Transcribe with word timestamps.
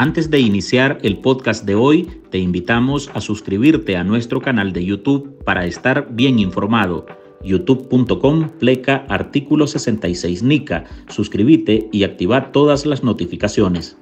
Antes 0.00 0.30
de 0.30 0.38
iniciar 0.38 1.00
el 1.02 1.18
podcast 1.18 1.64
de 1.64 1.74
hoy, 1.74 2.04
te 2.30 2.38
invitamos 2.38 3.10
a 3.14 3.20
suscribirte 3.20 3.96
a 3.96 4.04
nuestro 4.04 4.40
canal 4.40 4.72
de 4.72 4.84
YouTube 4.84 5.42
para 5.42 5.66
estar 5.66 6.06
bien 6.12 6.38
informado. 6.38 7.04
youtube.com 7.42 8.48
pleca 8.60 9.04
artículo 9.08 9.66
66 9.66 10.44
NICA. 10.44 10.84
Suscríbete 11.08 11.88
y 11.90 12.04
activa 12.04 12.52
todas 12.52 12.86
las 12.86 13.02
notificaciones. 13.02 13.96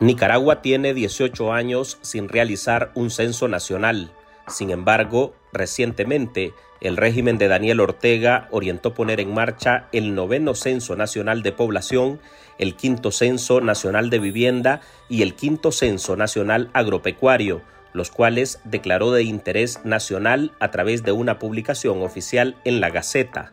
Nicaragua 0.00 0.62
tiene 0.62 0.94
18 0.94 1.52
años 1.52 1.98
sin 2.00 2.26
realizar 2.26 2.90
un 2.94 3.10
censo 3.10 3.48
nacional. 3.48 4.12
Sin 4.48 4.70
embargo, 4.70 5.34
recientemente, 5.52 6.54
el 6.80 6.96
régimen 6.96 7.38
de 7.38 7.48
Daniel 7.48 7.80
Ortega 7.80 8.48
orientó 8.50 8.94
poner 8.94 9.20
en 9.20 9.34
marcha 9.34 9.88
el 9.92 10.14
noveno 10.14 10.54
Censo 10.54 10.96
Nacional 10.96 11.42
de 11.42 11.52
Población, 11.52 12.20
el 12.58 12.74
quinto 12.74 13.10
Censo 13.10 13.60
Nacional 13.60 14.10
de 14.10 14.18
Vivienda 14.18 14.80
y 15.08 15.22
el 15.22 15.34
quinto 15.34 15.72
Censo 15.72 16.16
Nacional 16.16 16.70
Agropecuario, 16.72 17.62
los 17.92 18.10
cuales 18.10 18.60
declaró 18.64 19.12
de 19.12 19.24
interés 19.24 19.84
nacional 19.84 20.52
a 20.60 20.70
través 20.70 21.02
de 21.02 21.12
una 21.12 21.38
publicación 21.38 22.02
oficial 22.02 22.56
en 22.64 22.80
la 22.80 22.90
Gaceta. 22.90 23.52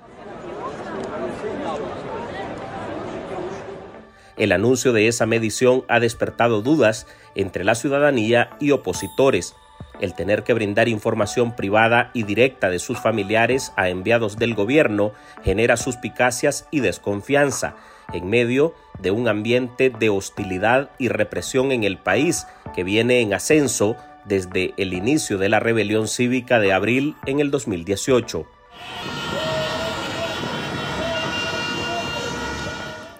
El 4.37 4.51
anuncio 4.51 4.93
de 4.93 5.07
esa 5.07 5.25
medición 5.25 5.83
ha 5.87 5.99
despertado 5.99 6.61
dudas 6.61 7.07
entre 7.33 7.63
la 7.63 7.73
ciudadanía 7.73 8.51
y 8.59 8.69
opositores. 8.69 9.55
El 9.99 10.13
tener 10.13 10.43
que 10.43 10.53
brindar 10.53 10.87
información 10.87 11.55
privada 11.55 12.11
y 12.13 12.23
directa 12.23 12.69
de 12.69 12.79
sus 12.79 12.99
familiares 12.99 13.73
a 13.75 13.89
enviados 13.89 14.37
del 14.37 14.53
gobierno 14.53 15.13
genera 15.43 15.77
suspicacias 15.77 16.67
y 16.71 16.81
desconfianza 16.81 17.75
en 18.13 18.29
medio 18.29 18.73
de 18.99 19.11
un 19.11 19.27
ambiente 19.27 19.89
de 19.89 20.09
hostilidad 20.09 20.91
y 20.97 21.09
represión 21.09 21.71
en 21.71 21.83
el 21.83 21.97
país 21.97 22.47
que 22.75 22.83
viene 22.83 23.21
en 23.21 23.33
ascenso 23.33 23.95
desde 24.25 24.73
el 24.77 24.93
inicio 24.93 25.37
de 25.37 25.49
la 25.49 25.59
rebelión 25.59 26.07
cívica 26.07 26.59
de 26.59 26.73
abril 26.73 27.15
en 27.25 27.39
el 27.39 27.51
2018. 27.51 28.45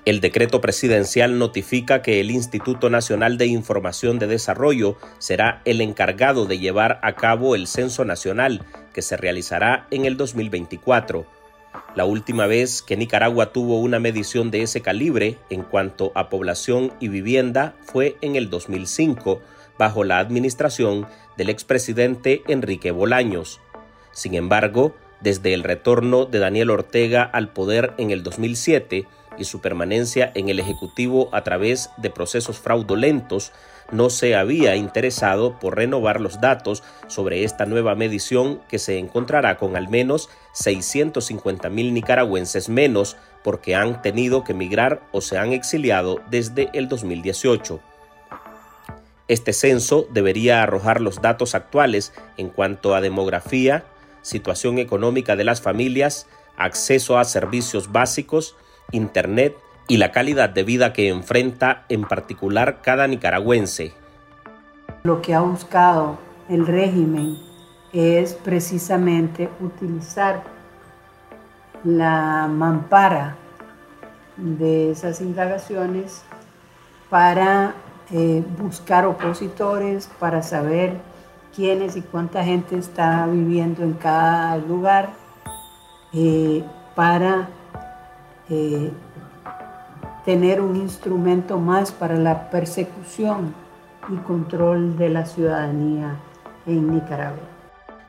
El 0.08 0.22
decreto 0.22 0.61
presidencial 0.61 1.38
notifica 1.38 2.02
que 2.02 2.22
el 2.22 2.31
Instituto 2.31 2.89
Nacional 2.89 3.38
de 3.38 3.47
Información 3.47 4.19
de 4.19 4.27
Desarrollo 4.27 4.95
será 5.19 5.61
el 5.66 5.81
encargado 5.81 6.45
de 6.45 6.59
llevar 6.59 7.02
a 7.03 7.16
cabo 7.16 7.55
el 7.55 7.67
Censo 7.67 8.05
Nacional, 8.05 8.63
que 8.94 9.02
se 9.02 9.17
realizará 9.17 9.85
en 9.91 10.05
el 10.05 10.16
2024. 10.16 11.25
La 11.94 12.05
última 12.05 12.47
vez 12.47 12.81
que 12.81 12.95
Nicaragua 12.95 13.52
tuvo 13.52 13.81
una 13.81 14.00
medición 14.00 14.50
de 14.50 14.61
ese 14.61 14.81
calibre 14.81 15.39
en 15.50 15.63
cuanto 15.63 16.13
a 16.16 16.30
población 16.30 16.94
y 17.02 17.09
vivienda 17.09 17.75
fue 17.81 18.16
en 18.22 18.38
el 18.38 18.50
2005, 18.50 19.41
bajo 19.78 20.05
la 20.05 20.19
administración 20.19 21.05
del 21.35 21.50
expresidente 21.50 22.44
Enrique 22.47 22.91
Bolaños. 22.91 23.59
Sin 24.13 24.35
embargo, 24.35 24.95
desde 25.19 25.53
el 25.53 25.63
retorno 25.63 26.23
de 26.25 26.39
Daniel 26.39 26.69
Ortega 26.69 27.23
al 27.23 27.50
poder 27.50 27.94
en 27.97 28.11
el 28.11 28.23
2007, 28.23 29.05
y 29.38 29.46
su 29.46 29.62
permanencia 29.62 30.32
en 30.36 30.50
el 30.50 30.60
Ejecutivo 30.60 31.30
a 31.32 31.44
través 31.44 31.90
de 31.98 32.10
procesos 32.10 32.60
fraudulentos, 32.60 33.52
no 33.92 34.10
se 34.10 34.36
había 34.36 34.76
interesado 34.76 35.60
por 35.60 35.78
renovar 35.78 36.20
los 36.20 36.42
datos 36.42 36.84
sobre 37.08 37.44
esta 37.44 37.66
nueva 37.66 37.96
medición 37.96 38.60
que 38.68 38.80
se 38.80 38.98
encontrará 38.98 39.58
con 39.58 39.76
al 39.76 39.88
menos 39.88 40.30
650 40.54 41.70
mil 41.70 41.94
nicaragüenses 41.94 42.68
menos 42.70 43.16
porque 43.44 43.76
han 43.76 44.02
tenido 44.02 44.44
que 44.44 44.52
emigrar 44.52 45.02
o 45.12 45.22
se 45.22 45.38
han 45.38 45.54
exiliado 45.54 46.22
desde 46.30 46.70
el 46.74 46.90
2018. 46.90 47.80
Este 49.28 49.54
censo 49.54 50.08
debería 50.12 50.64
arrojar 50.64 51.02
los 51.02 51.22
datos 51.22 51.53
actuales 51.53 52.14
en 52.38 52.50
cuanto 52.50 52.96
a 52.96 53.02
demografía, 53.02 53.86
situación 54.22 54.80
económica 54.80 55.36
de 55.36 55.44
las 55.44 55.62
familias, 55.62 56.28
acceso 56.58 57.18
a 57.18 57.26
servicios 57.26 57.92
básicos, 57.92 58.56
Internet 58.92 59.56
y 59.88 59.98
la 59.98 60.12
calidad 60.12 60.50
de 60.50 60.64
vida 60.64 60.94
que 60.94 61.09
enfrenta 61.09 61.86
en 61.90 62.03
particular 62.03 62.81
cada 62.81 63.08
nicaragüense. 63.08 63.94
Lo 65.03 65.22
que 65.22 65.34
ha 65.34 65.42
buscado 65.42 66.18
el 66.50 66.68
régimen 66.68 67.38
es 67.94 68.34
precisamente 68.34 69.50
utilizar 69.59 70.44
la 71.84 72.47
mampara 72.52 73.36
de 74.36 74.92
esas 74.92 75.22
indagaciones 75.22 76.24
para 77.09 77.74
eh, 78.12 78.44
buscar 78.58 79.06
opositores, 79.06 80.09
para 80.20 80.44
saber 80.44 80.97
quiénes 81.56 81.96
y 81.96 82.02
cuánta 82.02 82.44
gente 82.44 82.78
está 82.78 83.26
viviendo 83.28 83.84
en 83.84 83.94
cada 83.94 84.58
lugar, 84.58 85.09
eh, 86.14 86.64
para 86.96 87.50
eh, 88.50 88.91
tener 90.25 90.62
un 90.62 90.75
instrumento 90.75 91.58
más 91.58 91.91
para 91.91 92.16
la 92.16 92.50
persecución 92.50 93.53
y 94.09 94.16
control 94.18 94.97
de 94.97 95.09
la 95.09 95.25
ciudadanía 95.25 96.18
en 96.66 96.94
Nicaragua. 96.94 97.44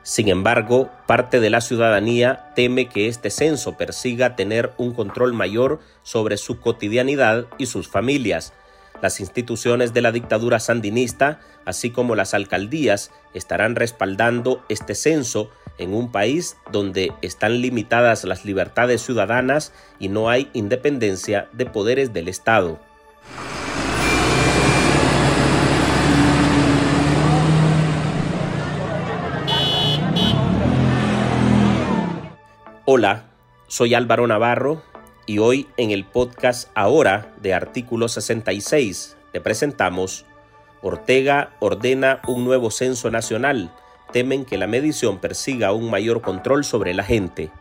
Sin 0.03 0.27
embargo, 0.27 0.89
parte 1.05 1.39
de 1.39 1.49
la 1.49 1.61
ciudadanía 1.61 2.51
teme 2.55 2.87
que 2.87 3.07
este 3.07 3.29
censo 3.29 3.77
persiga 3.77 4.35
tener 4.35 4.73
un 4.77 4.93
control 4.93 5.33
mayor 5.33 5.79
sobre 6.03 6.37
su 6.37 6.59
cotidianidad 6.59 7.45
y 7.57 7.67
sus 7.67 7.87
familias, 7.87 8.53
las 9.01 9.19
instituciones 9.19 9.93
de 9.93 10.01
la 10.01 10.11
dictadura 10.11 10.59
sandinista, 10.59 11.39
así 11.65 11.91
como 11.91 12.15
las 12.15 12.33
alcaldías, 12.33 13.11
estarán 13.33 13.75
respaldando 13.75 14.63
este 14.67 14.95
censo 14.95 15.51
en 15.79 15.95
un 15.95 16.11
país 16.11 16.57
donde 16.71 17.11
están 17.21 17.61
limitadas 17.61 18.23
las 18.25 18.45
libertades 18.45 19.01
ciudadanas 19.01 19.73
y 19.99 20.09
no 20.09 20.29
hay 20.29 20.49
independencia 20.53 21.49
de 21.53 21.65
poderes 21.65 22.13
del 22.13 22.27
Estado. 22.27 22.79
Hola, 32.85 33.25
soy 33.67 33.93
Álvaro 33.93 34.27
Navarro 34.27 34.81
y 35.25 35.37
hoy 35.37 35.67
en 35.77 35.91
el 35.91 36.05
podcast 36.05 36.69
Ahora 36.73 37.33
de 37.39 37.53
Artículo 37.53 38.07
66 38.07 39.15
te 39.31 39.39
presentamos 39.41 40.25
Ortega 40.81 41.51
ordena 41.59 42.21
un 42.27 42.45
nuevo 42.45 42.71
censo 42.71 43.11
nacional. 43.11 43.71
Temen 44.11 44.45
que 44.45 44.57
la 44.57 44.67
medición 44.67 45.19
persiga 45.19 45.71
un 45.71 45.89
mayor 45.89 46.21
control 46.21 46.63
sobre 46.63 46.93
la 46.93 47.03
gente. 47.03 47.51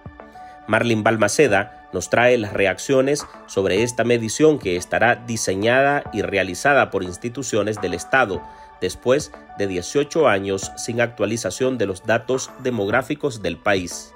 Marlin 0.67 1.03
Balmaceda 1.03 1.89
nos 1.93 2.11
trae 2.11 2.37
las 2.39 2.53
reacciones 2.53 3.27
sobre 3.47 3.83
esta 3.83 4.05
medición 4.05 4.59
que 4.59 4.77
estará 4.77 5.17
diseñada 5.17 6.05
y 6.13 6.23
realizada 6.23 6.91
por 6.91 7.03
instituciones 7.03 7.81
del 7.81 7.95
Estado 7.95 8.43
después 8.81 9.33
de 9.59 9.67
18 9.67 10.29
años 10.29 10.73
sin 10.77 11.01
actualización 11.01 11.79
de 11.79 11.87
los 11.87 12.05
datos 12.05 12.51
demográficos 12.63 13.43
del 13.43 13.57
país. 13.57 14.15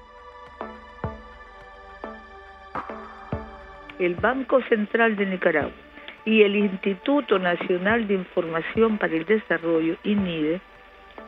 el 4.04 4.14
Banco 4.16 4.60
Central 4.68 5.16
de 5.16 5.26
Nicaragua 5.26 5.72
y 6.24 6.42
el 6.42 6.56
Instituto 6.56 7.38
Nacional 7.38 8.06
de 8.06 8.14
Información 8.14 8.98
para 8.98 9.14
el 9.14 9.24
Desarrollo, 9.24 9.96
INIDE, 10.04 10.60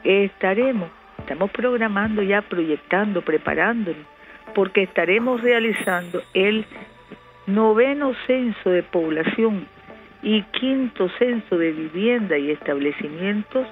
estaremos, 0.05 0.91
estamos 1.19 1.51
programando 1.51 2.23
ya, 2.23 2.43
proyectando, 2.43 3.23
preparándonos, 3.23 4.07
porque 4.55 4.83
estaremos 4.83 5.41
realizando 5.41 6.23
el 6.35 6.65
noveno 7.47 8.15
censo 8.27 8.71
de 8.71 8.83
población 8.83 9.67
y 10.23 10.43
quinto 10.43 11.09
censo 11.19 11.59
de 11.59 11.73
vivienda 11.73 12.39
y 12.39 12.51
establecimientos 12.51 13.67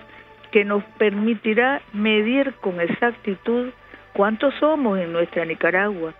que 0.50 0.64
nos 0.64 0.84
permitirá 0.98 1.80
medir 1.92 2.54
con 2.60 2.80
exactitud 2.80 3.70
cuántos 4.12 4.54
somos 4.56 4.98
en 4.98 5.12
nuestra 5.12 5.44
Nicaragua, 5.44 6.14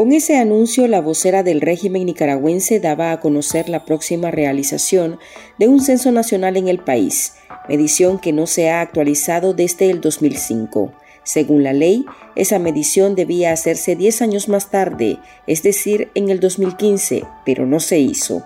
con 0.00 0.12
ese 0.12 0.38
anuncio, 0.38 0.88
la 0.88 1.02
vocera 1.02 1.42
del 1.42 1.60
régimen 1.60 2.06
nicaragüense 2.06 2.80
daba 2.80 3.12
a 3.12 3.20
conocer 3.20 3.68
la 3.68 3.84
próxima 3.84 4.30
realización 4.30 5.18
de 5.58 5.68
un 5.68 5.82
censo 5.82 6.10
nacional 6.10 6.56
en 6.56 6.68
el 6.68 6.78
país, 6.78 7.34
medición 7.68 8.18
que 8.18 8.32
no 8.32 8.46
se 8.46 8.70
ha 8.70 8.80
actualizado 8.80 9.52
desde 9.52 9.90
el 9.90 10.00
2005. 10.00 10.94
Según 11.22 11.64
la 11.64 11.74
ley, 11.74 12.06
esa 12.34 12.58
medición 12.58 13.14
debía 13.14 13.52
hacerse 13.52 13.94
10 13.94 14.22
años 14.22 14.48
más 14.48 14.70
tarde, 14.70 15.18
es 15.46 15.62
decir, 15.62 16.08
en 16.14 16.30
el 16.30 16.40
2015, 16.40 17.24
pero 17.44 17.66
no 17.66 17.78
se 17.78 17.98
hizo. 17.98 18.42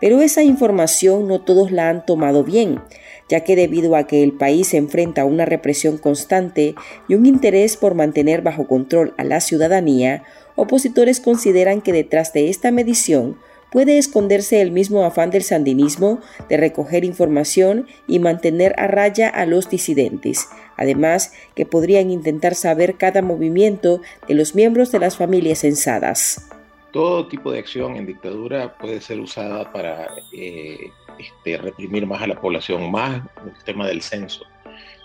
Pero 0.00 0.20
esa 0.20 0.42
información 0.42 1.28
no 1.28 1.40
todos 1.42 1.70
la 1.70 1.90
han 1.90 2.06
tomado 2.06 2.42
bien, 2.42 2.80
ya 3.28 3.40
que 3.40 3.56
debido 3.56 3.96
a 3.96 4.06
que 4.06 4.22
el 4.22 4.32
país 4.32 4.68
se 4.68 4.76
enfrenta 4.76 5.22
a 5.22 5.26
una 5.26 5.44
represión 5.44 5.98
constante 5.98 6.74
y 7.08 7.14
un 7.14 7.26
interés 7.26 7.76
por 7.76 7.94
mantener 7.94 8.42
bajo 8.42 8.66
control 8.66 9.14
a 9.16 9.24
la 9.24 9.40
ciudadanía, 9.40 10.24
opositores 10.56 11.20
consideran 11.20 11.80
que 11.82 11.92
detrás 11.92 12.32
de 12.32 12.48
esta 12.48 12.70
medición 12.70 13.36
puede 13.70 13.98
esconderse 13.98 14.60
el 14.60 14.70
mismo 14.70 15.04
afán 15.04 15.30
del 15.30 15.42
sandinismo 15.42 16.20
de 16.48 16.56
recoger 16.56 17.04
información 17.04 17.86
y 18.06 18.18
mantener 18.18 18.74
a 18.78 18.86
raya 18.86 19.28
a 19.28 19.46
los 19.46 19.68
disidentes, 19.68 20.48
además 20.76 21.32
que 21.54 21.66
podrían 21.66 22.10
intentar 22.10 22.54
saber 22.54 22.96
cada 22.96 23.22
movimiento 23.22 24.00
de 24.26 24.34
los 24.34 24.54
miembros 24.54 24.90
de 24.90 25.00
las 25.00 25.16
familias 25.16 25.60
censadas. 25.60 26.48
Todo 26.92 27.28
tipo 27.28 27.52
de 27.52 27.58
acción 27.58 27.96
en 27.96 28.06
dictadura 28.06 28.76
puede 28.78 29.00
ser 29.02 29.20
usada 29.20 29.70
para 29.70 30.08
eh, 30.32 30.90
este, 31.18 31.58
reprimir 31.58 32.06
más 32.06 32.22
a 32.22 32.26
la 32.26 32.40
población, 32.40 32.90
más 32.90 33.22
el 33.44 33.64
tema 33.64 33.86
del 33.86 34.02
censo. 34.02 34.44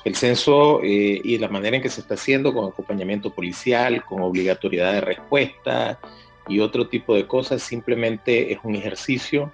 El 0.04 0.16
censo 0.16 0.82
eh, 0.84 1.22
y 1.24 1.38
la 1.38 1.48
manera 1.48 1.78
en 1.78 1.82
que 1.82 1.90
se 1.90 2.02
está 2.02 2.16
haciendo 2.16 2.54
con 2.54 2.66
acompañamiento 2.66 3.30
policial, 3.30 4.04
con 4.04 4.22
obligatoriedad 4.22 4.94
de 4.94 5.02
respuesta, 5.02 6.00
y 6.48 6.60
otro 6.60 6.88
tipo 6.88 7.16
de 7.16 7.26
cosas, 7.26 7.62
simplemente 7.62 8.52
es 8.52 8.60
un 8.64 8.76
ejercicio 8.76 9.52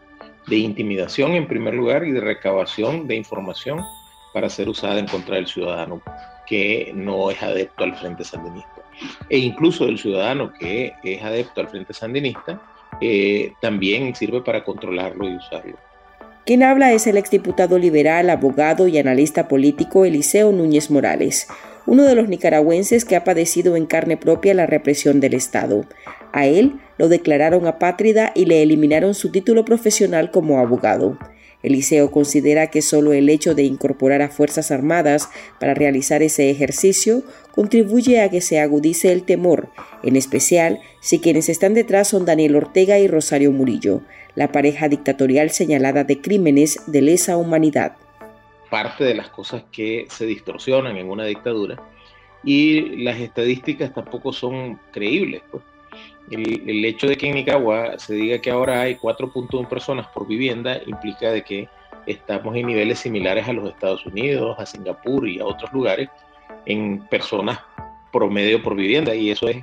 de 0.48 0.58
intimidación 0.58 1.34
en 1.34 1.48
primer 1.48 1.76
lugar 1.76 2.04
y 2.04 2.12
de 2.12 2.22
recabación 2.22 3.08
de 3.08 3.16
información 3.16 3.82
para 4.34 4.50
ser 4.50 4.70
usada 4.70 5.00
en 5.00 5.08
contra 5.08 5.36
del 5.36 5.48
ciudadano 5.48 6.02
que 6.48 6.92
no 6.96 7.30
es 7.30 7.42
adepto 7.44 7.84
al 7.84 7.96
Frente 7.96 8.24
Sandinista. 8.24 8.82
E 9.30 9.38
incluso 9.38 9.86
del 9.86 10.00
ciudadano 10.00 10.52
que 10.52 10.94
es 11.04 11.22
adepto 11.22 11.62
al 11.62 11.70
Frente 11.70 11.94
Sandinista, 11.94 12.60
eh, 13.00 13.54
también 13.62 14.16
sirve 14.16 14.42
para 14.42 14.64
controlarlo 14.64 15.30
y 15.30 15.36
usarlo. 15.36 15.78
Quien 16.46 16.64
habla 16.64 16.94
es 16.94 17.06
el 17.06 17.18
exdiputado 17.18 17.78
liberal, 17.78 18.30
abogado 18.30 18.88
y 18.88 18.98
analista 18.98 19.48
político 19.48 20.06
Eliseo 20.06 20.52
Núñez 20.52 20.90
Morales, 20.90 21.48
uno 21.86 22.04
de 22.04 22.16
los 22.16 22.28
nicaragüenses 22.28 23.06
que 23.06 23.16
ha 23.16 23.24
padecido 23.24 23.76
en 23.76 23.86
carne 23.86 24.18
propia 24.18 24.54
la 24.54 24.66
represión 24.66 25.20
del 25.20 25.34
Estado. 25.34 25.86
A 26.32 26.46
él 26.46 26.80
lo 26.98 27.10
declararon 27.10 27.68
apátrida 27.68 28.32
y 28.36 28.46
le 28.46 28.64
eliminaron 28.64 29.14
su 29.14 29.32
título 29.32 29.66
profesional 29.66 30.32
como 30.32 30.60
abogado. 30.60 31.18
Eliseo 31.62 32.10
considera 32.12 32.68
que 32.68 32.82
solo 32.82 33.12
el 33.12 33.28
hecho 33.30 33.54
de 33.54 33.64
incorporar 33.64 34.22
a 34.22 34.30
Fuerzas 34.30 34.72
Armadas 34.72 35.30
para 35.60 35.74
realizar 35.74 36.24
ese 36.24 36.50
ejercicio 36.50 37.24
contribuye 37.52 38.22
a 38.22 38.30
que 38.30 38.40
se 38.40 38.60
agudice 38.60 39.12
el 39.12 39.24
temor, 39.24 39.70
en 40.04 40.16
especial 40.16 40.80
si 41.02 41.20
quienes 41.20 41.50
están 41.50 41.74
detrás 41.74 42.08
son 42.08 42.26
Daniel 42.26 42.56
Ortega 42.56 42.98
y 43.00 43.08
Rosario 43.08 43.52
Murillo, 43.52 44.02
la 44.40 44.54
pareja 44.54 44.88
dictatorial 44.88 45.50
señalada 45.50 46.06
de 46.06 46.22
crímenes 46.22 46.90
de 46.90 47.02
lesa 47.02 47.36
humanidad. 47.36 47.98
Parte 48.70 49.04
de 49.04 49.14
las 49.14 49.28
cosas 49.28 49.66
que 49.70 50.06
se 50.10 50.26
distorsionan 50.26 50.96
en 50.96 51.10
una 51.10 51.26
dictadura 51.26 51.76
y 52.46 53.04
las 53.04 53.20
estadísticas 53.20 53.94
tampoco 53.94 54.32
son 54.32 54.80
creíbles. 54.94 55.42
Pues 55.52 55.62
el, 56.32 56.86
hecho 56.86 57.08
de 57.08 57.18
que 57.18 57.28
en 57.28 57.36
Nicaragua 57.36 58.00
se 58.00 58.14
diga 58.14 58.40
que 58.40 58.50
ahora 58.50 58.80
hay 58.80 58.96
4.1 58.96 59.68
personas 59.68 60.08
por 60.08 60.26
vivienda 60.26 60.80
implica 60.88 61.32
de 61.32 61.44
que 61.44 61.68
estamos 62.06 62.56
en 62.56 62.68
niveles 62.68 63.00
similares 63.00 63.46
a 63.46 63.52
los 63.52 63.68
Estados 63.68 64.06
Unidos, 64.06 64.58
a 64.58 64.66
Singapur 64.66 65.28
y 65.28 65.42
a 65.42 65.46
otros 65.46 65.70
lugares 65.74 66.08
en 66.66 67.06
personas 67.10 67.60
promedio 68.14 68.64
por 68.64 68.78
vivienda 68.78 69.14
y 69.14 69.32
eso 69.32 69.50
es 69.50 69.58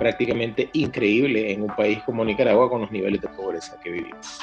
prácticamente 0.00 0.68
increíble 0.72 1.52
en 1.52 1.62
un 1.62 1.68
país 1.76 2.00
como 2.04 2.24
Nicaragua 2.24 2.68
con 2.68 2.80
los 2.80 2.90
niveles 2.90 3.20
de 3.20 3.28
pobreza 3.28 3.78
que 3.80 3.92
vivimos. 3.92 4.40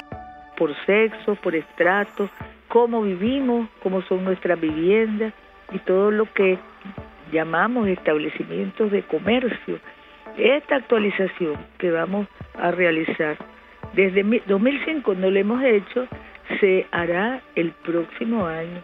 Por 0.57 0.73
sexo, 0.85 1.35
por 1.35 1.53
estrato, 1.53 2.29
cómo 2.69 3.01
vivimos, 3.01 3.67
cómo 3.83 4.01
son 4.03 4.23
nuestras 4.23 4.57
viviendas 4.61 5.33
y 5.73 5.79
todo 5.79 6.11
lo 6.11 6.31
que 6.33 6.57
llamamos 7.33 7.89
establecimientos 7.89 8.89
de 8.91 9.03
comercio 9.03 9.79
esta 10.37 10.75
actualización 10.75 11.57
que 11.79 11.91
vamos 11.91 12.27
a 12.55 12.71
realizar 12.71 13.37
desde 13.93 14.23
2005 14.45 15.15
no 15.15 15.31
lo 15.31 15.39
hemos 15.39 15.63
hecho, 15.63 16.07
se 16.59 16.85
hará 16.91 17.41
el 17.55 17.71
próximo 17.71 18.45
año. 18.45 18.83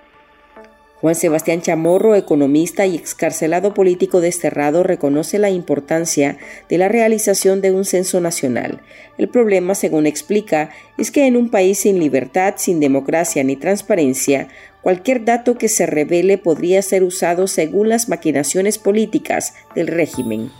Juan 1.03 1.15
Sebastián 1.15 1.61
Chamorro, 1.61 2.15
economista 2.15 2.85
y 2.85 2.95
excarcelado 2.95 3.73
político 3.73 4.21
desterrado, 4.21 4.83
reconoce 4.83 5.37
la 5.37 5.49
importancia 5.49 6.37
de 6.69 6.77
la 6.77 6.87
realización 6.87 7.59
de 7.59 7.71
un 7.71 7.83
censo 7.83 8.21
nacional. 8.21 8.79
El 9.17 9.27
problema, 9.27 9.75
según 9.75 10.07
explica, 10.07 10.69
es 10.97 11.11
que 11.11 11.27
en 11.27 11.35
un 11.35 11.49
país 11.49 11.79
sin 11.79 11.99
libertad, 11.99 12.53
sin 12.55 12.79
democracia 12.79 13.43
ni 13.43 13.57
transparencia, 13.57 14.47
cualquier 14.81 15.25
dato 15.25 15.57
que 15.57 15.67
se 15.67 15.85
revele 15.85 16.37
podría 16.37 16.81
ser 16.81 17.03
usado 17.03 17.47
según 17.47 17.89
las 17.89 18.07
maquinaciones 18.07 18.77
políticas 18.77 19.55
del 19.75 19.87
régimen. 19.87 20.51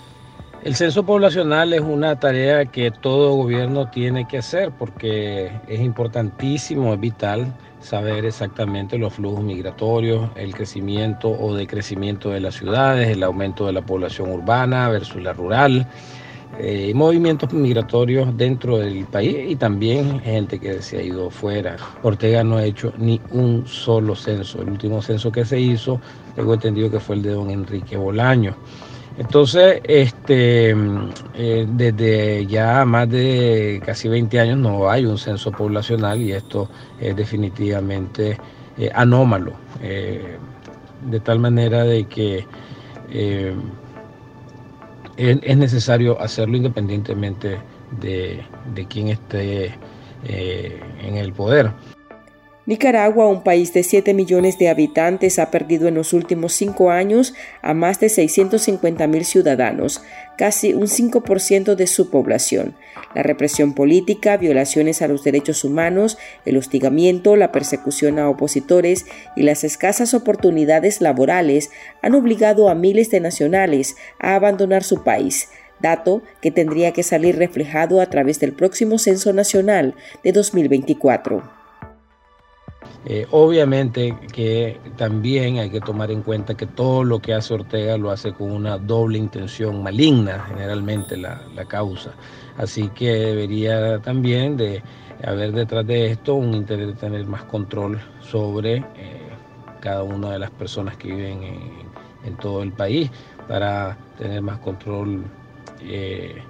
El 0.64 0.76
censo 0.76 1.04
poblacional 1.04 1.74
es 1.74 1.82
una 1.82 2.18
tarea 2.18 2.64
que 2.64 2.90
todo 2.90 3.34
gobierno 3.34 3.90
tiene 3.90 4.26
que 4.26 4.38
hacer 4.38 4.72
porque 4.72 5.52
es 5.68 5.82
importantísimo, 5.82 6.94
es 6.94 7.02
vital 7.02 7.54
saber 7.82 8.24
exactamente 8.24 8.98
los 8.98 9.14
flujos 9.14 9.44
migratorios, 9.44 10.30
el 10.38 10.56
crecimiento 10.56 11.30
o 11.30 11.54
decrecimiento 11.54 12.30
de 12.30 12.40
las 12.40 12.56
ciudades, 12.56 13.10
el 13.10 13.24
aumento 13.24 13.66
de 13.66 13.74
la 13.74 13.82
población 13.82 14.32
urbana 14.32 14.88
versus 14.88 15.22
la 15.22 15.34
rural, 15.34 15.86
eh, 16.58 16.94
movimientos 16.96 17.52
migratorios 17.52 18.38
dentro 18.38 18.78
del 18.78 19.04
país 19.04 19.36
y 19.46 19.58
también 19.58 20.22
gente 20.22 20.62
que 20.62 20.82
se 20.82 20.98
ha 20.98 21.02
ido 21.02 21.30
fuera. 21.30 21.76
Ortega 22.04 22.42
no 22.42 22.56
ha 22.56 22.64
hecho 22.64 22.94
ni 22.98 23.20
un 23.32 23.68
solo 23.68 24.16
censo. 24.16 24.62
El 24.62 24.70
último 24.70 25.02
censo 25.02 25.30
que 25.30 25.44
se 25.44 25.60
hizo, 25.60 26.00
tengo 26.38 26.54
entendido 26.54 26.90
que 26.90 27.02
fue 27.02 27.18
el 27.18 27.22
de 27.22 27.32
don 27.32 27.50
Enrique 27.50 27.98
Bolaño. 27.98 28.56
Entonces, 29.18 29.80
este, 29.84 30.76
eh, 31.36 31.68
desde 31.70 32.48
ya 32.48 32.84
más 32.84 33.10
de 33.10 33.82
casi 33.86 34.08
20 34.10 34.40
años 34.40 34.58
no 34.58 34.90
hay 34.90 35.06
un 35.06 35.20
censo 35.20 35.52
poblacional 35.52 36.20
y 36.20 36.32
esto 36.32 36.68
es 37.00 37.16
definitivamente 37.16 38.40
eh, 38.78 38.90
anómalo, 38.94 39.54
eh, 39.82 40.38
de 41.10 41.20
tal 41.20 41.40
manera 41.40 41.84
de 41.84 42.06
que 42.06 42.48
es, 45.18 45.58
necesario 45.58 46.20
hacerlo 46.20 46.58
independientemente 46.58 47.60
de, 48.02 48.44
de 48.74 48.86
quién 48.88 49.10
esté 49.10 49.76
en 50.26 51.18
el 51.18 51.34
poder. 51.34 51.72
Nicaragua, 52.66 53.28
un 53.28 53.44
país 53.44 53.74
de 53.74 53.84
7 53.84 54.14
millones 54.14 54.58
de 54.58 54.70
habitantes, 54.70 55.38
ha 55.38 55.52
perdido 55.52 55.90
en 55.90 55.96
los 55.96 56.14
últimos 56.14 56.54
cinco 56.54 56.92
años 56.92 57.34
a 57.62 57.74
más 57.74 58.00
de 58.00 58.08
650 58.08 59.06
mil 59.08 59.26
ciudadanos, 59.26 60.02
casi 60.38 60.74
un 60.74 60.88
5% 60.88 61.76
de 61.76 61.88
su 61.88 62.10
población. 62.10 62.74
La 63.16 63.22
represión 63.22 63.74
política, 63.74 64.38
violaciones 64.38 65.02
a 65.02 65.10
los 65.10 65.26
derechos 65.26 65.66
humanos, 65.66 66.18
el 66.46 66.56
hostigamiento, 66.56 67.36
la 67.36 67.52
persecución 67.52 68.18
a 68.18 68.30
opositores 68.30 69.08
y 69.36 69.44
las 69.44 69.66
escasas 69.66 70.14
oportunidades 70.14 71.02
laborales 71.02 71.70
han 72.02 72.16
obligado 72.16 72.70
a 72.70 72.76
miles 72.76 73.12
de 73.12 73.20
nacionales 73.20 73.98
a 74.20 74.36
abandonar 74.36 74.86
su 74.86 75.04
país 75.04 75.50
dato 75.82 76.22
que 76.40 76.50
tendría 76.50 76.94
que 76.94 77.04
salir 77.04 77.36
reflejado 77.36 78.00
a 78.00 78.06
través 78.06 78.40
del 78.40 78.54
próximo 78.54 78.98
Censo 79.00 79.34
Nacional 79.34 79.96
de 80.24 80.32
2024. 80.32 81.63
Eh, 83.06 83.28
obviamente 83.32 84.18
que 84.32 84.80
también 84.96 85.58
hay 85.58 85.70
que 85.70 85.82
tomar 85.82 86.10
en 86.10 86.22
cuenta 86.22 86.56
que 86.56 86.66
todo 86.66 87.04
lo 87.04 87.20
que 87.20 87.34
hace 87.34 87.54
Ortega 87.54 87.98
lo 87.98 88.12
hace 88.12 88.32
con 88.32 88.50
una 88.52 88.78
doble 88.78 89.18
intención 89.18 89.84
maligna, 89.84 90.46
generalmente 90.48 91.18
la, 91.18 91.42
causa. 91.68 92.12
Así 92.58 92.90
que 92.90 93.10
debería 93.10 94.00
también 94.00 94.56
de 94.58 94.84
haber 95.24 95.52
detrás 95.52 95.86
de 95.86 96.12
esto 96.12 96.36
un 96.36 96.54
interés 96.54 96.88
de 96.88 96.94
tener 96.94 97.26
más 97.26 97.44
control 97.44 98.00
sobre 98.22 98.78
eh, 98.96 99.30
cada 99.82 100.04
una 100.04 100.32
de 100.32 100.40
las 100.40 100.52
personas 100.52 100.96
que 100.98 101.10
viven 101.10 101.44
en, 102.24 102.38
todo 102.38 102.64
el 102.64 102.72
país 102.72 103.12
para 103.48 103.98
tener 104.18 104.42
más 104.42 104.58
control 104.60 105.24
eh, 105.82 106.42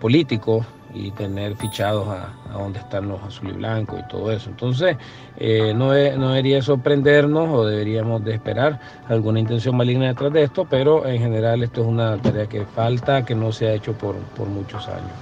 político 0.00 0.64
y 0.94 1.10
tener 1.12 1.56
fichados 1.56 2.08
a, 2.08 2.32
a 2.50 2.52
dónde 2.54 2.78
están 2.78 3.08
los 3.08 3.22
azul 3.22 3.50
y 3.50 3.52
blancos 3.52 4.00
y 4.00 4.08
todo 4.08 4.32
eso. 4.32 4.50
Entonces, 4.50 4.96
eh, 5.36 5.72
no, 5.74 5.88
no, 5.88 6.28
debería 6.30 6.62
sorprendernos 6.62 7.48
o 7.50 7.66
deberíamos 7.66 8.24
de 8.24 8.34
esperar 8.34 8.80
alguna 9.08 9.40
intención 9.40 9.76
maligna 9.76 10.08
detrás 10.08 10.32
de 10.32 10.44
esto, 10.44 10.66
pero 10.68 11.06
en 11.06 11.20
general 11.20 11.62
esto 11.62 11.82
es 11.82 11.86
una 11.86 12.20
tarea 12.20 12.46
que 12.46 12.64
falta, 12.64 13.24
que 13.24 13.34
no 13.34 13.52
se 13.52 13.68
ha 13.68 13.74
hecho 13.74 13.92
por, 13.92 14.16
por 14.36 14.48
muchos 14.48 14.88
años. 14.88 15.12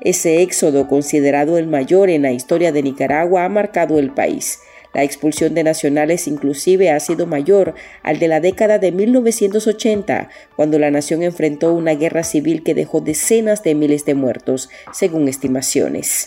Ese 0.00 0.42
éxodo, 0.42 0.86
considerado 0.86 1.58
el 1.58 1.66
mayor 1.66 2.08
en 2.08 2.22
la 2.22 2.30
historia 2.30 2.70
de 2.70 2.82
Nicaragua, 2.82 3.44
ha 3.44 3.48
marcado 3.48 3.98
el 3.98 4.10
país. 4.10 4.60
La 4.94 5.02
expulsión 5.02 5.54
de 5.54 5.64
nacionales 5.64 6.26
inclusive 6.26 6.90
ha 6.90 7.00
sido 7.00 7.26
mayor 7.26 7.74
al 8.02 8.18
de 8.18 8.28
la 8.28 8.40
década 8.40 8.78
de 8.78 8.92
1980, 8.92 10.30
cuando 10.56 10.78
la 10.78 10.90
nación 10.90 11.22
enfrentó 11.22 11.72
una 11.72 11.94
guerra 11.94 12.24
civil 12.24 12.62
que 12.62 12.74
dejó 12.74 13.00
decenas 13.00 13.62
de 13.62 13.74
miles 13.74 14.04
de 14.04 14.14
muertos, 14.14 14.70
según 14.92 15.28
estimaciones. 15.28 16.26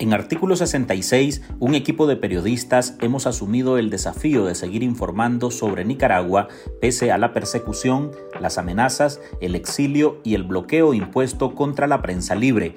En 0.00 0.14
artículo 0.14 0.54
66, 0.54 1.42
un 1.58 1.74
equipo 1.74 2.06
de 2.06 2.14
periodistas 2.14 2.96
hemos 3.00 3.26
asumido 3.26 3.78
el 3.78 3.90
desafío 3.90 4.44
de 4.44 4.54
seguir 4.54 4.84
informando 4.84 5.50
sobre 5.50 5.84
Nicaragua 5.84 6.46
pese 6.80 7.10
a 7.10 7.18
la 7.18 7.32
persecución, 7.32 8.12
las 8.40 8.58
amenazas, 8.58 9.20
el 9.40 9.56
exilio 9.56 10.20
y 10.22 10.36
el 10.36 10.44
bloqueo 10.44 10.94
impuesto 10.94 11.56
contra 11.56 11.88
la 11.88 12.00
prensa 12.00 12.36
libre. 12.36 12.76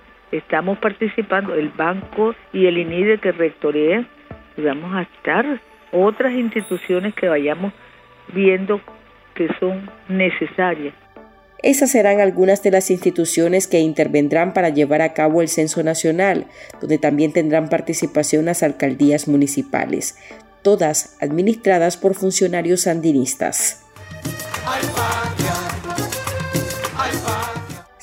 estamos 0.31 0.77
participando 0.79 1.53
el 1.55 1.69
banco 1.69 2.35
y 2.53 2.65
el 2.65 2.77
INIDE 2.77 3.19
que 3.19 3.31
rectorea 3.31 4.05
y 4.57 4.61
vamos 4.61 4.93
a 4.95 5.03
estar 5.03 5.61
otras 5.91 6.33
instituciones 6.33 7.13
que 7.13 7.27
vayamos 7.27 7.73
viendo 8.33 8.81
que 9.35 9.49
son 9.59 9.89
necesarias. 10.07 10.93
Esas 11.63 11.91
serán 11.91 12.19
algunas 12.19 12.63
de 12.63 12.71
las 12.71 12.89
instituciones 12.89 13.67
que 13.67 13.79
intervendrán 13.79 14.53
para 14.53 14.69
llevar 14.69 15.01
a 15.01 15.13
cabo 15.13 15.41
el 15.41 15.47
censo 15.47 15.83
nacional, 15.83 16.47
donde 16.79 16.97
también 16.97 17.33
tendrán 17.33 17.69
participación 17.69 18.45
las 18.45 18.63
alcaldías 18.63 19.27
municipales, 19.27 20.17
todas 20.63 21.17
administradas 21.21 21.97
por 21.97 22.15
funcionarios 22.15 22.81
sandinistas. 22.81 23.85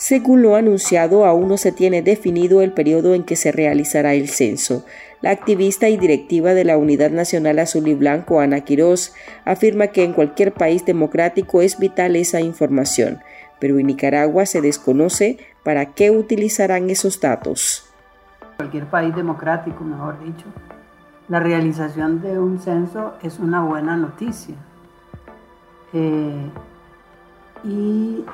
Según 0.08 0.40
lo 0.40 0.56
anunciado, 0.56 1.26
aún 1.26 1.48
no 1.48 1.58
se 1.58 1.70
tiene 1.70 2.00
definido 2.00 2.62
el 2.62 2.72
periodo 2.72 3.12
en 3.12 3.24
que 3.24 3.36
se 3.36 3.52
realizará 3.52 4.14
el 4.14 4.30
censo. 4.30 4.86
La 5.20 5.32
activista 5.32 5.90
y 5.90 5.98
directiva 5.98 6.54
de 6.54 6.64
la 6.64 6.78
Unidad 6.78 7.10
Nacional 7.10 7.58
Azul 7.58 7.86
y 7.88 7.94
Blanco, 7.94 8.40
Ana 8.40 8.62
Quirós, 8.62 9.12
afirma 9.44 9.88
que 9.88 10.04
en 10.04 10.14
cualquier 10.14 10.54
país 10.54 10.86
democrático 10.86 11.60
es 11.60 11.78
vital 11.78 12.16
esa 12.16 12.40
información, 12.40 13.18
pero 13.58 13.78
en 13.78 13.86
Nicaragua 13.86 14.46
se 14.46 14.62
desconoce 14.62 15.36
para 15.62 15.92
qué 15.92 16.10
utilizarán 16.10 16.88
esos 16.88 17.20
datos. 17.20 17.92
Cualquier 18.56 18.86
país 18.86 19.14
democrático, 19.14 19.84
mejor 19.84 20.24
dicho, 20.24 20.46
la 21.28 21.40
realización 21.40 22.22
de 22.22 22.38
un 22.38 22.60
censo 22.60 23.12
es 23.22 23.38
una 23.38 23.62
buena 23.62 23.94
noticia. 23.94 24.54
Eh, 25.92 26.50
y 27.62 28.24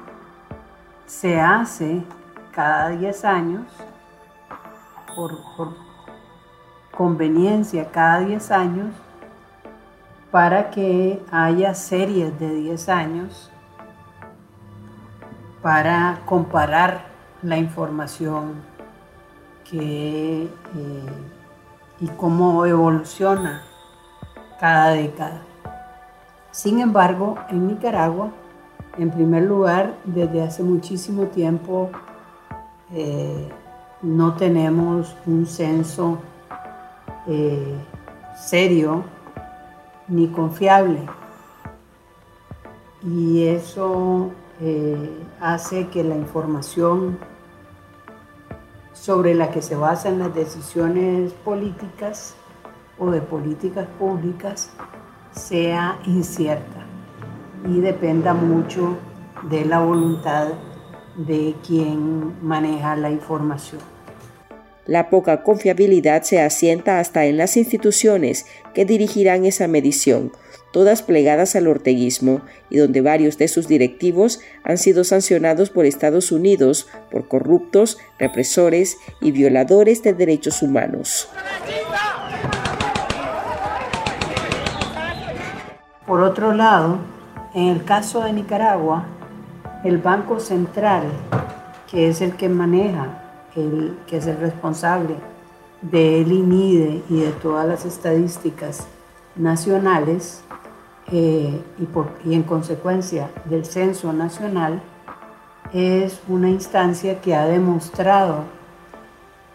se 1.06 1.40
hace 1.40 2.02
cada 2.52 2.90
10 2.90 3.24
años 3.24 3.66
por, 5.14 5.32
conveniencia 6.96 7.90
cada 7.90 8.20
10 8.20 8.50
años 8.50 8.94
para 10.30 10.70
que 10.70 11.22
haya 11.30 11.74
series 11.74 12.38
de 12.38 12.48
10 12.54 12.88
años 12.88 13.50
para 15.62 16.20
comparar 16.26 17.06
la 17.42 17.56
información 17.56 18.62
que, 19.64 20.44
eh, 20.44 20.48
y 22.00 22.08
cómo 22.08 22.66
evoluciona 22.66 23.62
cada 24.60 24.90
década. 24.90 25.42
Sin 26.50 26.80
embargo, 26.80 27.36
en 27.48 27.68
Nicaragua 27.68 28.30
en 28.96 29.10
primer 29.10 29.42
lugar, 29.42 29.96
desde 30.04 30.42
hace 30.42 30.62
muchísimo 30.62 31.24
tiempo 31.24 31.90
eh, 32.92 33.48
no 34.02 34.34
tenemos 34.34 35.16
un 35.26 35.46
censo 35.46 36.18
eh, 37.26 37.74
serio 38.36 39.04
ni 40.06 40.28
confiable. 40.28 41.00
Y 43.02 43.46
eso 43.46 44.30
eh, 44.60 45.10
hace 45.40 45.88
que 45.88 46.04
la 46.04 46.16
información 46.16 47.18
sobre 48.92 49.34
la 49.34 49.50
que 49.50 49.60
se 49.60 49.74
basan 49.74 50.20
las 50.20 50.34
decisiones 50.34 51.32
políticas 51.32 52.34
o 52.98 53.10
de 53.10 53.20
políticas 53.20 53.86
públicas 53.98 54.70
sea 55.32 55.98
incierta 56.06 56.83
y 57.66 57.80
dependa 57.80 58.34
mucho 58.34 58.98
de 59.48 59.64
la 59.64 59.80
voluntad 59.80 60.48
de 61.16 61.54
quien 61.66 62.34
maneja 62.42 62.96
la 62.96 63.10
información. 63.10 63.80
La 64.86 65.08
poca 65.08 65.42
confiabilidad 65.42 66.24
se 66.24 66.42
asienta 66.42 67.00
hasta 67.00 67.24
en 67.24 67.38
las 67.38 67.56
instituciones 67.56 68.44
que 68.74 68.84
dirigirán 68.84 69.46
esa 69.46 69.66
medición, 69.66 70.30
todas 70.72 71.02
plegadas 71.02 71.56
al 71.56 71.68
orteguismo 71.68 72.42
y 72.68 72.76
donde 72.76 73.00
varios 73.00 73.38
de 73.38 73.48
sus 73.48 73.66
directivos 73.66 74.40
han 74.62 74.76
sido 74.76 75.04
sancionados 75.04 75.70
por 75.70 75.86
Estados 75.86 76.32
Unidos 76.32 76.88
por 77.10 77.28
corruptos, 77.28 77.96
represores 78.18 78.98
y 79.22 79.30
violadores 79.30 80.02
de 80.02 80.12
derechos 80.12 80.60
humanos. 80.60 81.28
Por 86.06 86.20
otro 86.20 86.52
lado, 86.52 86.98
en 87.54 87.68
el 87.68 87.84
caso 87.84 88.20
de 88.20 88.32
Nicaragua, 88.32 89.04
el 89.84 89.98
Banco 89.98 90.40
Central, 90.40 91.04
que 91.90 92.08
es 92.08 92.20
el 92.20 92.36
que 92.36 92.48
maneja, 92.48 93.22
el, 93.54 93.96
que 94.06 94.16
es 94.16 94.26
el 94.26 94.38
responsable 94.38 95.14
del 95.80 96.32
INIDE 96.32 97.02
y 97.08 97.20
de 97.20 97.30
todas 97.32 97.66
las 97.66 97.84
estadísticas 97.84 98.86
nacionales, 99.36 100.42
eh, 101.12 101.62
y, 101.78 102.28
y 102.28 102.34
en 102.34 102.42
consecuencia 102.42 103.30
del 103.44 103.64
censo 103.64 104.12
nacional, 104.12 104.82
es 105.72 106.20
una 106.28 106.48
instancia 106.48 107.20
que 107.20 107.34
ha 107.34 107.46
demostrado 107.46 108.44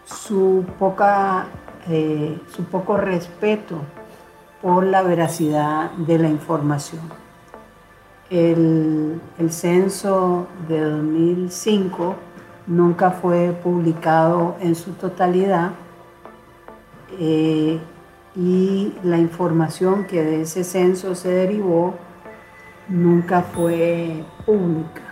su, 0.04 0.64
poca, 0.78 1.46
eh, 1.88 2.38
su 2.54 2.64
poco 2.64 2.96
respeto 2.96 3.76
por 4.62 4.84
la 4.84 5.02
veracidad 5.02 5.90
de 5.92 6.18
la 6.18 6.28
información. 6.28 7.00
El, 8.30 9.20
censo 9.48 10.46
de 10.68 10.80
2005 10.80 12.14
nunca 12.68 13.10
fue 13.10 13.52
publicado 13.60 14.54
en 14.60 14.76
su 14.76 14.92
totalidad 14.92 15.72
eh, 17.18 17.80
y 18.36 18.94
la 19.02 19.18
información 19.18 20.04
que 20.04 20.22
de 20.22 20.42
ese 20.42 20.62
censo 20.62 21.16
se 21.16 21.30
derivó 21.30 21.94
nunca 22.86 23.42
fue 23.42 24.22
pública, 24.46 25.02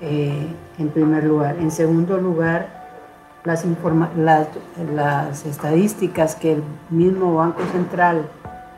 eh, 0.00 0.48
en 0.78 0.88
primer 0.88 1.22
lugar. 1.22 1.58
En 1.60 1.70
segundo 1.70 2.18
lugar, 2.18 2.78
las, 3.44 3.64
las 4.94 5.46
estadísticas 5.46 6.34
que 6.34 6.54
el 6.54 6.62
mismo 6.90 7.36
Banco 7.36 7.62
Central 7.70 8.28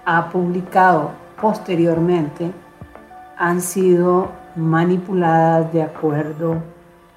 ha 0.05 0.29
publicado 0.29 1.13
posteriormente 1.41 2.53
han 3.41 3.63
sido 3.63 4.31
manipuladas 4.55 5.73
de 5.73 5.83
acuerdo 5.83 6.63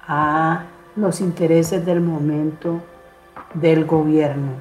a 0.08 0.64
los 0.96 1.20
intereses 1.20 1.84
del 1.84 2.00
momento 2.00 2.80
del 3.52 3.84
gobierno. 3.84 4.52